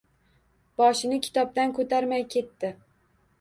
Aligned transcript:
Boshini 0.81 1.19
kitobdan 1.27 1.75
koʻtarmay 1.81 2.27
ketdi. 2.37 2.73